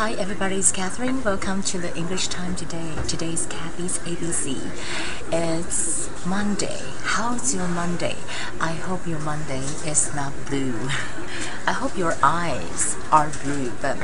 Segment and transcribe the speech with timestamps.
[0.00, 1.22] Hi everybody, it's Catherine.
[1.22, 2.94] Welcome to the English time today.
[3.06, 4.56] Today's Kathy's ABC.
[5.30, 6.80] It's Monday.
[7.02, 8.16] How's your Monday?
[8.58, 10.72] I hope your Monday is not blue.
[11.66, 13.98] I hope your eyes are blue, but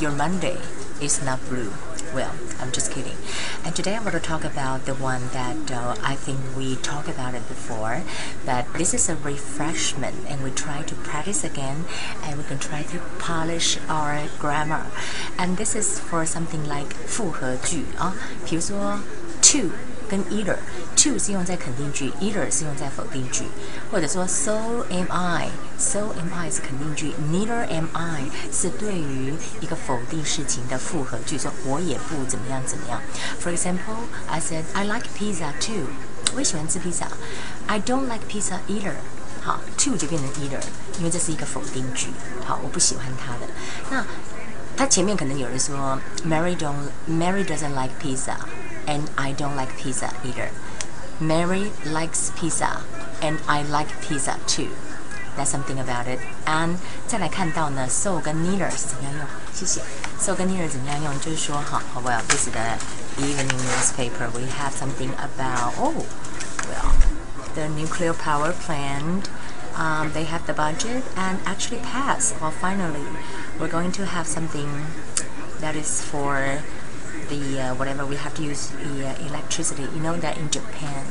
[0.00, 0.58] your Monday
[1.00, 1.70] is not blue
[2.14, 2.30] will.
[2.60, 3.16] I'm just kidding.
[3.64, 7.08] And today I'm going to talk about the one that uh, I think we talked
[7.08, 8.02] about it before,
[8.44, 11.84] but this is a refreshment and we try to practice again
[12.22, 14.86] and we can try to polish our grammar.
[15.38, 18.14] And this is for something like 复合句啊，
[18.46, 19.00] 比如说
[19.42, 19.70] too
[20.08, 20.56] 跟 either
[20.96, 23.44] to 是用在肯定句，either 是用在否定句，
[23.90, 33.00] 或者说 so am I，so am I 是肯定句，neither am I 是对于一个否定事情的复合句，说我也不怎么样怎么样。
[33.42, 35.86] For example, I said I like pizza too，
[36.34, 37.08] 我也喜欢吃披萨。
[37.66, 38.94] I don't like pizza either。
[39.42, 40.60] 好，to 就变成 either，
[40.98, 42.08] 因为这是一个否定句。
[42.44, 43.52] 好，我不喜欢它的。
[43.90, 44.04] 那
[44.76, 46.74] 它前面可能有人说 Mary don't
[47.08, 48.34] Mary doesn't like pizza。
[48.87, 50.49] and I don't like pizza either.
[51.19, 52.81] Mary likes pizza,
[53.21, 54.69] and I like pizza too.
[55.35, 56.19] That's something about it.
[56.45, 59.27] And 再来看到呢，so 跟 neither 是怎么样用？
[59.53, 59.81] 谢谢。
[60.19, 61.19] so 跟 neither 怎么样用？
[61.19, 62.77] 就是说，好，well, this is the
[63.17, 64.29] evening newspaper.
[64.33, 66.05] We have something about oh,
[66.69, 66.91] well,
[67.55, 69.29] the nuclear power plant.
[69.75, 72.39] Um, they have the budget and actually passed.
[72.39, 73.03] Well, finally,
[73.59, 74.69] we're going to have something
[75.61, 76.59] that is for
[77.28, 79.82] the uh, whatever we have to use the uh, electricity.
[79.82, 81.06] You know that in Japan,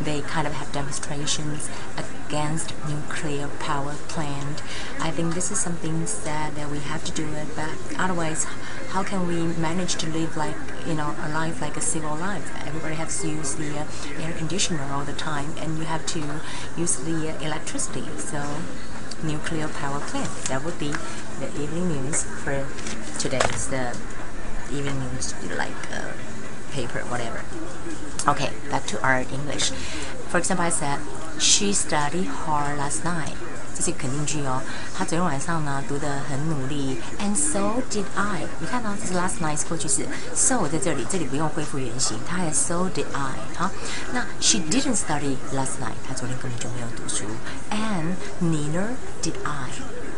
[0.00, 4.62] they kind of have demonstrations against nuclear power plant.
[5.00, 8.44] I think this is something sad that we have to do it, but otherwise,
[8.90, 12.50] how can we manage to live like you know a life like a civil life?
[12.66, 13.86] Everybody has to use the uh,
[14.22, 16.40] air conditioner all the time, and you have to
[16.76, 18.04] use the uh, electricity.
[18.18, 18.42] So
[19.22, 20.30] nuclear power plant.
[20.48, 20.92] That would be
[21.40, 22.66] the evening news for
[23.18, 23.96] today's the
[24.71, 26.13] even news like uh,
[26.73, 27.41] paper, whatever.
[28.27, 29.71] Okay, back to our English.
[30.29, 30.99] For example, I said,
[31.39, 33.35] she studied hard last night.
[33.73, 34.61] 这是肯定句哦。
[34.95, 38.43] 她昨天晚上呢读得很努力，and so did I。
[38.59, 40.05] 你看到这是 last night 过去式，
[40.35, 43.31] so 在这里，这里不用恢复原形，它还 so did I。
[43.57, 43.71] 好，
[44.13, 47.23] 那 she didn't study last night，她昨天根本就没有读书，
[47.71, 48.89] and neither
[49.23, 49.69] did I。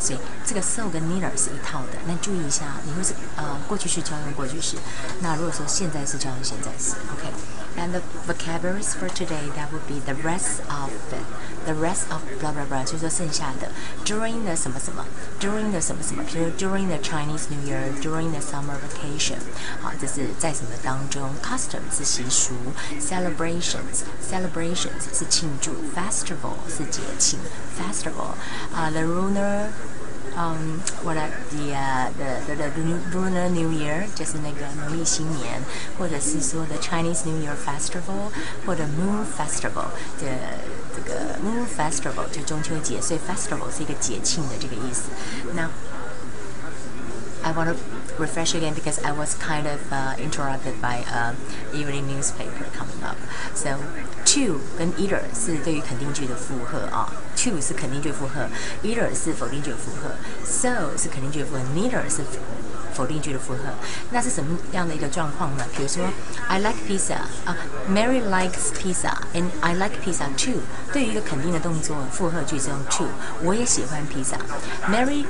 [0.00, 1.98] 所以 这个 so 跟 neither 是一套的。
[2.06, 4.76] 那注意一下，你会是呃过去式就要用过去式。
[5.20, 6.94] 那如果说现在式就要用现在式。
[7.12, 11.16] OK。And the vocabularies for today that would be the rest of the
[11.64, 13.70] the rest of blah blah blah，就是说剩下的
[14.04, 15.06] during the 什么什么
[15.40, 19.38] during the 什么什么，比如 during the Chinese New Year during the summer vacation，
[19.80, 21.30] 好，这是在什么当中？
[21.42, 22.52] Custom 是习俗，
[23.00, 27.38] celebrations celebrations 是庆祝，festival 是节庆，
[27.80, 28.34] festival
[28.74, 29.68] 啊、uh,，the lunar
[30.37, 32.81] Um, what are the uh, the the the
[33.11, 35.61] Lunar New Year 就是那个农历新年，
[35.97, 38.31] 或者是说 the Chinese New Year Festival
[38.65, 39.89] 或者 Moon Festival
[40.21, 40.27] 的
[40.95, 45.09] 这个 Moon Festival 就中秋节，所以 Festival 是一个节庆的这个意思。
[45.53, 45.69] 那
[47.47, 47.77] I want to
[48.19, 51.31] refresh again because I was kind of uh, interrupted by uh,
[51.73, 53.15] evening newspaper coming up.
[53.55, 53.79] So
[54.25, 58.49] too and either 是对于肯定句的附和啊，too 是肯定句附和
[58.83, 60.11] ，either 是否定句附和
[60.43, 62.21] ，so 是肯定句附和，neither 是
[62.93, 63.59] 否定句的附和。
[64.11, 65.63] 那是什么样的一个状况呢？
[65.77, 66.03] 比如说
[66.49, 67.13] ，I like pizza
[67.45, 67.55] 啊、
[67.89, 70.59] uh,，Mary likes pizza and I like pizza too。
[70.91, 73.07] 对于一个肯定的动作，附和句是用 too。
[73.41, 74.35] 我也喜欢披萨。
[74.89, 75.25] Mary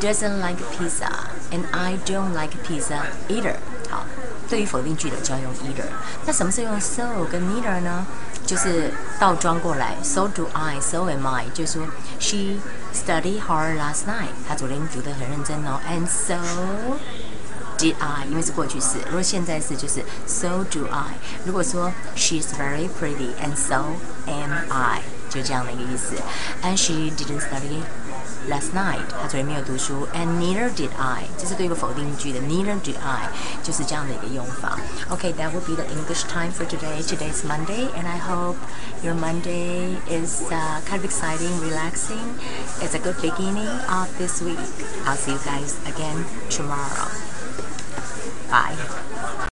[0.00, 1.08] doesn't like pizza
[1.52, 3.55] and I don't like pizza either。
[3.89, 4.05] 好，
[4.49, 5.85] 对于否定句的就要用 either。
[6.25, 8.05] 那什么是用 so 跟 neither 呢？
[8.45, 11.87] 就是倒装过来，so do I，so am I，就是说，
[12.19, 12.59] she
[12.93, 16.37] studied hard last night，她昨天读得很认真哦，and so
[17.79, 21.15] did I，因为是过去式，如果现在式就是 so do I。
[21.43, 23.85] 如果说 she's very pretty and so
[24.27, 26.15] am I，就这样的一个意思，
[26.61, 27.81] and she didn't study。
[28.49, 33.29] last night，他昨天没有读书，and neither did I，这是对一个否定句的，neither did I，
[33.63, 34.77] 就是这样的一个用法。
[35.09, 37.01] Okay, that will be the English time for today.
[37.03, 38.57] Today is Monday, and I hope
[39.03, 42.39] your Monday is uh, kind of exciting, relaxing.
[42.81, 44.59] It's a good beginning of this week.
[45.05, 47.09] I'll see you guys again tomorrow.
[48.49, 48.98] Bye.